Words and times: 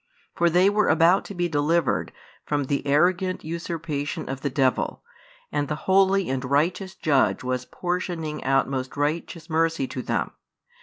For 0.33 0.49
they 0.49 0.67
were 0.67 0.87
about 0.89 1.25
to 1.25 1.35
be 1.35 1.47
delivered 1.47 2.11
from 2.43 2.63
the 2.63 2.87
arrogant 2.87 3.45
usurpation 3.45 4.27
of 4.29 4.41
the 4.41 4.49
devil, 4.49 5.03
and 5.51 5.67
the 5.67 5.75
Holy 5.85 6.27
and 6.27 6.43
Righteous 6.43 6.95
Judge 6.95 7.43
was 7.43 7.65
portioning 7.65 8.43
out 8.43 8.67
most 8.67 8.97
righteous 8.97 9.47
mercy 9.47 9.85
to 9.89 10.01
them. 10.01 10.31